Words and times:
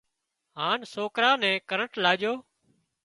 هانَ 0.57 0.79
سوڪرا 0.93 1.31
نين 1.41 1.55
ڪرنٽ 1.69 1.91
لاڄون 2.03 2.37